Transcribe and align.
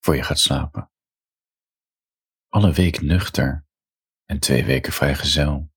voor 0.00 0.16
je 0.16 0.22
gaat 0.22 0.38
slapen. 0.38 0.90
Alle 2.48 2.72
week 2.72 3.00
nuchter 3.00 3.66
en 4.24 4.38
twee 4.38 4.64
weken 4.64 4.92
vrijgezel. 4.92 5.72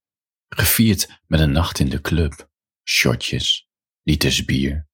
Gevierd 0.48 1.20
met 1.26 1.40
een 1.40 1.52
nacht 1.52 1.78
in 1.78 1.88
de 1.88 2.00
club, 2.00 2.50
shotjes, 2.88 3.68
liters 4.02 4.44
bier, 4.44 4.88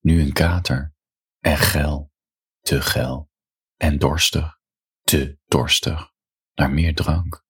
nu 0.00 0.22
een 0.22 0.32
kater 0.32 0.94
en 1.40 1.56
geil, 1.56 2.12
te 2.60 2.82
geil 2.82 3.30
en 3.76 3.98
dorstig, 3.98 4.58
te 5.02 5.38
dorstig, 5.46 6.12
naar 6.54 6.70
meer 6.70 6.94
drank. 6.94 7.44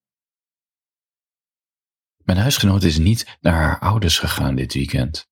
Mijn 2.16 2.38
huisgenoot 2.38 2.82
is 2.82 2.98
niet 2.98 3.38
naar 3.40 3.54
haar 3.54 3.78
ouders 3.78 4.18
gegaan 4.18 4.54
dit 4.54 4.74
weekend. 4.74 5.30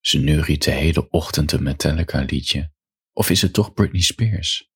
Ze 0.00 0.18
neuriet 0.18 0.64
de 0.64 0.70
hele 0.70 1.08
ochtend 1.10 1.52
een 1.52 1.62
Metallica 1.62 2.20
liedje. 2.20 2.72
Of 3.12 3.30
is 3.30 3.42
het 3.42 3.52
toch 3.52 3.72
Britney 3.72 4.00
Spears? 4.00 4.71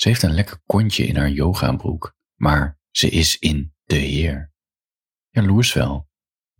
Ze 0.00 0.08
heeft 0.08 0.22
een 0.22 0.34
lekker 0.34 0.60
kontje 0.66 1.06
in 1.06 1.16
haar 1.16 1.30
yogabroek, 1.30 2.14
maar 2.34 2.78
ze 2.90 3.08
is 3.08 3.38
in 3.38 3.74
de 3.84 3.96
Heer. 3.96 4.52
Jaloers 5.28 5.72
wel, 5.72 6.08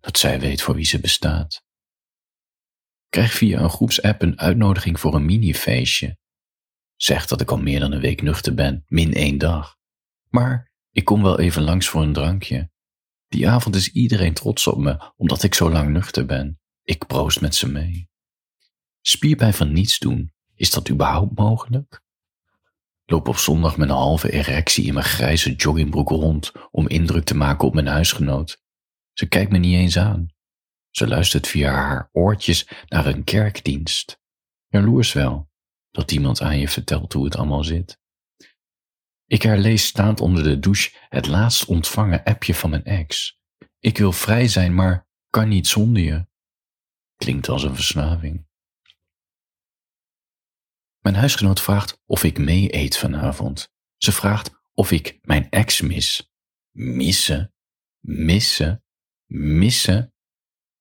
dat 0.01 0.19
zij 0.19 0.41
weet 0.41 0.63
voor 0.63 0.75
wie 0.75 0.85
ze 0.85 1.01
bestaat. 1.01 1.65
Krijg 3.09 3.33
via 3.33 3.61
een 3.61 3.71
groepsapp 3.71 4.23
een 4.23 4.39
uitnodiging 4.39 5.01
voor 5.01 5.15
een 5.15 5.25
minifeestje. 5.25 6.19
Zeg 6.97 7.27
dat 7.27 7.41
ik 7.41 7.51
al 7.51 7.59
meer 7.59 7.81
dan 7.81 7.93
een 7.93 8.01
week 8.01 8.23
nuchter 8.23 8.55
ben, 8.55 8.85
min 8.87 9.15
één 9.15 9.39
dag. 9.39 9.77
Maar 10.29 10.73
ik 10.91 11.05
kom 11.05 11.23
wel 11.23 11.39
even 11.39 11.63
langs 11.63 11.89
voor 11.89 12.03
een 12.03 12.13
drankje. 12.13 12.71
Die 13.29 13.49
avond 13.49 13.75
is 13.75 13.93
iedereen 13.93 14.35
trots 14.35 14.67
op 14.67 14.79
me, 14.79 15.13
omdat 15.17 15.43
ik 15.43 15.55
zo 15.55 15.71
lang 15.71 15.91
nuchter 15.91 16.27
ben. 16.27 16.61
Ik 16.83 17.07
proost 17.07 17.41
met 17.41 17.55
ze 17.55 17.69
mee. 17.69 18.11
Spierpijn 19.01 19.55
van 19.55 19.73
niets 19.73 19.99
doen, 19.99 20.33
is 20.55 20.71
dat 20.71 20.91
überhaupt 20.91 21.39
mogelijk? 21.39 22.07
Loop 23.11 23.29
op 23.29 23.37
zondag 23.37 23.77
met 23.77 23.89
een 23.89 23.95
halve 23.95 24.33
erectie 24.33 24.85
in 24.85 24.95
mijn 24.95 25.07
grijze 25.07 25.55
joggingbroek 25.55 26.09
rond 26.09 26.53
om 26.71 26.89
indruk 26.89 27.25
te 27.25 27.35
maken 27.35 27.69
op 27.69 27.75
mijn 27.75 27.87
huisgenoot. 27.87 28.63
Ze 29.13 29.27
kijkt 29.27 29.53
me 29.53 29.59
niet 29.59 29.75
eens 29.75 29.99
aan. 29.99 30.29
Ze 30.91 31.07
luistert 31.07 31.47
via 31.47 31.73
haar 31.73 32.09
oortjes 32.13 32.69
naar 32.89 33.07
een 33.07 33.25
kerkdienst. 33.25 34.21
Jaloers 34.67 35.13
wel, 35.13 35.51
dat 35.91 36.13
iemand 36.13 36.41
aan 36.41 36.59
je 36.59 36.69
vertelt 36.69 37.13
hoe 37.13 37.25
het 37.25 37.37
allemaal 37.37 37.65
zit. 37.65 38.01
Ik 39.27 39.43
herlees 39.43 39.87
staand 39.87 40.21
onder 40.21 40.43
de 40.43 40.59
douche 40.59 40.97
het 41.09 41.27
laatst 41.27 41.65
ontvangen 41.65 42.25
appje 42.25 42.55
van 42.55 42.71
mijn 42.71 42.85
ex. 42.85 43.41
Ik 43.79 43.99
wil 43.99 44.13
vrij 44.13 44.49
zijn, 44.49 44.75
maar 44.75 45.09
kan 45.31 45.49
niet 45.49 45.67
zonder 45.67 46.03
je. 46.03 46.27
Klinkt 47.17 47.49
als 47.49 47.63
een 47.63 47.75
verslaving. 47.75 48.48
Mijn 51.09 51.21
huisgenoot 51.21 51.61
vraagt 51.61 52.01
of 52.07 52.25
ik 52.25 52.39
mee 52.39 52.75
eet 52.75 52.99
vanavond. 52.99 53.73
Ze 53.97 54.13
vraagt 54.13 54.51
of 54.75 54.91
ik 54.91 55.19
mijn 55.23 55.51
ex 55.51 55.81
mis. 55.81 56.33
Missen? 56.71 57.55
Missen? 58.01 58.85
Missen? 59.27 60.15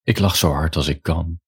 Ik 0.03 0.19
lach 0.19 0.35
zo 0.35 0.51
hard 0.51 0.75
als 0.75 0.87
ik 0.87 1.01
kan. 1.01 1.41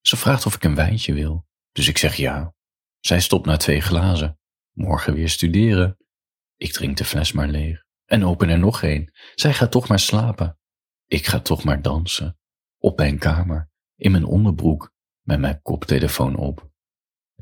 Ze 0.00 0.16
vraagt 0.16 0.46
of 0.46 0.54
ik 0.54 0.64
een 0.64 0.74
wijntje 0.74 1.12
wil, 1.12 1.46
dus 1.72 1.88
ik 1.88 1.98
zeg 1.98 2.14
ja. 2.14 2.54
Zij 3.00 3.20
stopt 3.20 3.46
na 3.46 3.56
twee 3.56 3.80
glazen. 3.80 4.38
Morgen 4.72 5.14
weer 5.14 5.28
studeren. 5.28 5.96
Ik 6.56 6.72
drink 6.72 6.96
de 6.96 7.04
fles 7.04 7.32
maar 7.32 7.48
leeg 7.48 7.84
en 8.04 8.24
open 8.24 8.48
er 8.48 8.58
nog 8.58 8.82
een. 8.82 9.12
Zij 9.34 9.54
gaat 9.54 9.70
toch 9.70 9.88
maar 9.88 10.00
slapen. 10.00 10.58
Ik 11.06 11.26
ga 11.26 11.40
toch 11.40 11.64
maar 11.64 11.82
dansen. 11.82 12.38
Op 12.78 12.98
mijn 12.98 13.18
kamer, 13.18 13.70
in 13.96 14.10
mijn 14.10 14.24
onderbroek, 14.24 14.92
met 15.22 15.40
mijn 15.40 15.62
koptelefoon 15.62 16.36
op. 16.36 16.74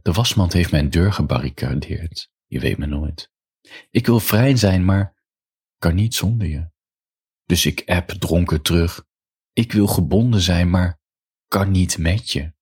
De 0.05 0.13
wasmand 0.13 0.53
heeft 0.53 0.71
mijn 0.71 0.91
deur 0.91 1.13
gebarricadeerd. 1.13 2.31
Je 2.47 2.61
weet 2.61 2.79
me 2.79 2.87
nooit. 2.87 3.31
Ik 3.91 4.07
wil 4.07 4.21
vrij 4.21 4.57
zijn, 4.57 4.85
maar 4.85 5.15
kan 5.79 5.95
niet 5.95 6.15
zonder 6.15 6.49
je. 6.49 6.71
Dus 7.45 7.67
ik 7.67 7.83
app 7.87 8.11
dronken 8.11 8.63
terug. 8.63 9.05
Ik 9.53 9.73
wil 9.73 9.87
gebonden 9.87 10.41
zijn, 10.41 10.71
maar 10.71 11.01
kan 11.49 11.71
niet 11.71 11.99
met 11.99 12.31
je. 12.31 12.53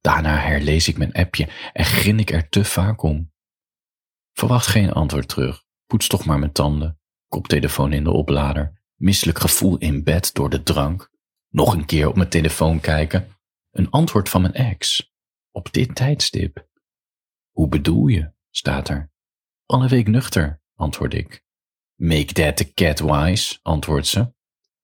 Daarna 0.00 0.36
herlees 0.36 0.88
ik 0.88 0.98
mijn 0.98 1.12
appje 1.12 1.48
en 1.72 1.84
grin 1.84 2.18
ik 2.18 2.30
er 2.30 2.48
te 2.48 2.64
vaak 2.64 3.02
om. 3.02 3.32
Verwacht 4.32 4.66
geen 4.66 4.92
antwoord 4.92 5.28
terug. 5.28 5.64
Poets 5.86 6.06
toch 6.06 6.24
maar 6.24 6.38
mijn 6.38 6.52
tanden. 6.52 7.00
Koptelefoon 7.28 7.92
in 7.92 8.04
de 8.04 8.10
oplader. 8.10 8.82
Misselijk 8.94 9.38
gevoel 9.38 9.78
in 9.78 10.04
bed 10.04 10.34
door 10.34 10.50
de 10.50 10.62
drank. 10.62 11.10
Nog 11.48 11.72
een 11.72 11.86
keer 11.86 12.08
op 12.08 12.16
mijn 12.16 12.28
telefoon 12.28 12.80
kijken. 12.80 13.36
Een 13.70 13.90
antwoord 13.90 14.28
van 14.28 14.40
mijn 14.40 14.54
ex. 14.54 15.11
Op 15.52 15.72
dit 15.72 15.94
tijdstip. 15.94 16.68
Hoe 17.50 17.68
bedoel 17.68 18.06
je? 18.06 18.32
staat 18.50 18.88
er. 18.88 19.10
Alle 19.66 19.88
week 19.88 20.06
nuchter, 20.06 20.62
antwoord 20.74 21.14
ik. 21.14 21.44
Make 21.94 22.32
that 22.32 22.56
the 22.56 22.72
cat 22.72 22.98
wise, 22.98 23.58
antwoordt 23.62 24.06
ze. 24.06 24.34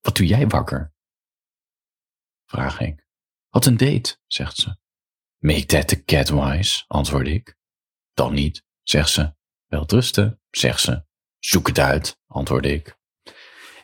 Wat 0.00 0.16
doe 0.16 0.26
jij 0.26 0.46
wakker? 0.46 0.92
Vraag 2.44 2.80
ik. 2.80 3.06
Wat 3.48 3.66
een 3.66 3.76
date, 3.76 4.18
zegt 4.26 4.56
ze. 4.56 4.76
Make 5.38 5.66
that 5.66 5.88
the 5.88 6.04
cat 6.04 6.28
wise, 6.28 6.84
antwoord 6.86 7.26
ik. 7.26 7.56
Dan 8.14 8.34
niet, 8.34 8.64
zegt 8.82 9.10
ze. 9.10 9.34
Wel 9.66 9.84
rusten, 9.86 10.40
zegt 10.50 10.80
ze. 10.80 11.04
Zoek 11.38 11.66
het 11.66 11.78
uit, 11.78 12.20
antwoord 12.26 12.64
ik. 12.64 12.98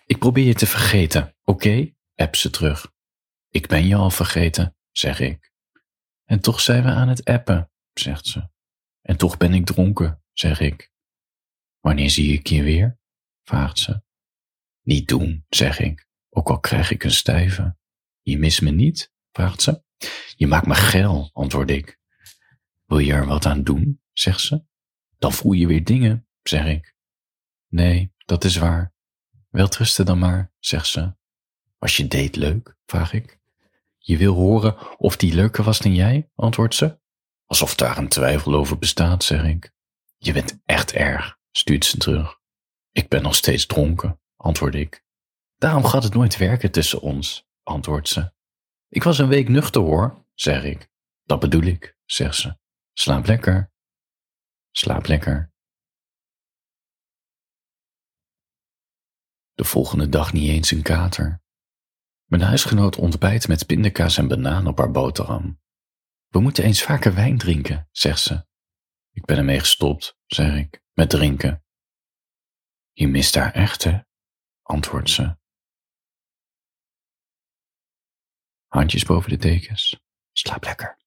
Ik 0.06 0.19
probeer 0.19 0.45
je 0.45 0.55
te 0.55 0.66
vergeten, 0.66 1.37
oké? 1.43 1.69
Okay? 1.69 1.97
App 2.15 2.37
ze 2.37 2.51
terug. 2.51 2.93
Ik 3.49 3.66
ben 3.66 3.87
je 3.87 3.95
al 3.95 4.11
vergeten, 4.11 4.77
zeg 4.91 5.21
ik. 5.21 5.53
En 6.24 6.40
toch 6.40 6.60
zijn 6.60 6.82
we 6.82 6.90
aan 6.90 7.08
het 7.08 7.24
appen, 7.24 7.70
zegt 7.92 8.26
ze. 8.26 8.48
En 9.00 9.16
toch 9.16 9.36
ben 9.36 9.54
ik 9.54 9.66
dronken, 9.66 10.22
zeg 10.32 10.60
ik. 10.60 10.92
Wanneer 11.80 12.10
zie 12.10 12.32
ik 12.32 12.46
je 12.46 12.62
weer? 12.62 12.98
vraagt 13.42 13.78
ze. 13.78 14.02
Niet 14.82 15.08
doen, 15.08 15.44
zeg 15.48 15.78
ik, 15.78 16.06
ook 16.30 16.48
al 16.48 16.60
krijg 16.60 16.90
ik 16.90 17.04
een 17.04 17.10
stijve. 17.10 17.76
Je 18.22 18.38
mist 18.38 18.62
me 18.62 18.70
niet? 18.70 19.12
vraagt 19.32 19.62
ze. 19.62 19.82
Je 20.36 20.46
maakt 20.46 20.66
me 20.66 20.74
geil, 20.74 21.30
antwoord 21.32 21.70
ik. 21.70 21.98
Wil 22.84 22.98
je 22.98 23.12
er 23.12 23.26
wat 23.26 23.46
aan 23.46 23.62
doen? 23.62 24.00
zegt 24.12 24.41
ze. 24.41 24.64
Dan 25.18 25.32
voel 25.32 25.52
je 25.52 25.66
weer 25.66 25.84
dingen, 25.84 26.28
zeg 26.42 26.66
ik. 26.66 26.94
Nee, 27.68 28.12
dat 28.24 28.44
is 28.44 28.56
waar. 28.56 28.94
Wel 29.50 29.68
trusten 29.68 30.06
dan 30.06 30.18
maar, 30.18 30.52
zegt 30.58 30.86
ze. 30.86 31.14
Was 31.78 31.96
je 31.96 32.06
date 32.06 32.38
leuk? 32.38 32.76
vraag 32.86 33.12
ik. 33.12 33.38
Je 34.06 34.16
wil 34.16 34.34
horen 34.34 34.97
of 34.98 35.16
die 35.16 35.34
leuker 35.34 35.65
was 35.65 35.78
dan 35.78 35.94
jij? 35.94 36.31
antwoordt 36.34 36.75
ze. 36.75 36.98
Alsof 37.47 37.75
daar 37.75 37.98
een 37.98 38.09
twijfel 38.09 38.54
over 38.54 38.78
bestaat, 38.78 39.25
zeg 39.25 39.44
ik. 39.44 39.72
Je 40.16 40.32
bent 40.32 40.60
echt 40.65 40.92
erg, 40.92 41.38
stuurt 41.50 41.84
ze 41.84 41.97
terug. 41.97 42.41
Ik 42.92 43.09
ben 43.09 43.22
nog 43.22 43.34
steeds 43.34 43.66
dronken, 43.66 44.20
antwoord 44.37 44.75
ik. 44.75 45.04
Daarom 45.56 45.84
gaat 45.84 46.03
het 46.03 46.15
nooit 46.15 46.37
werken 46.37 46.70
tussen 46.70 47.00
ons, 47.00 47.47
antwoordt 47.62 48.09
ze. 48.09 48.32
Ik 48.88 49.03
was 49.03 49.19
een 49.19 49.28
week 49.28 49.48
nuchter 49.48 49.81
hoor, 49.81 50.26
zeg 50.34 50.62
ik. 50.62 50.88
Dat 51.22 51.41
bedoel 51.41 51.62
ik, 51.62 51.97
zegt 52.04 52.36
ze. 52.36 52.59
Slaap 52.92 53.26
lekker. 53.26 53.72
Slaap 54.71 55.06
lekker. 55.06 55.53
De 59.54 59.65
volgende 59.65 60.09
dag 60.09 60.32
niet 60.32 60.48
eens 60.48 60.71
een 60.71 60.82
kater. 60.82 61.44
Mijn 62.34 62.47
huisgenoot 62.47 62.97
ontbijt 62.97 63.49
met 63.49 63.67
pindakaas 63.67 64.19
en 64.19 64.28
banaan 64.28 64.67
op 64.67 64.78
haar 64.78 64.91
boterham. 64.91 65.61
We 66.28 66.41
moeten 66.41 66.65
eens 66.65 66.83
vaker 66.83 67.15
wijn 67.15 67.39
drinken, 67.39 67.89
zegt 67.93 68.21
ze. 68.21 68.47
Ik 69.11 69.25
ben 69.25 69.37
ermee 69.37 69.59
gestopt, 69.59 70.19
zeg 70.27 70.55
ik, 70.55 70.83
met 70.93 71.11
drinken. 71.11 71.65
Je 72.93 73.09
mist 73.09 73.34
haar 73.34 73.53
echt, 73.53 73.84
hè? 73.84 73.99
antwoordt 74.62 75.11
ze. 75.11 75.37
Handjes 78.66 79.05
boven 79.05 79.31
de 79.31 79.37
dekens. 79.37 80.01
Slaap 80.33 80.65
lekker. 80.65 81.03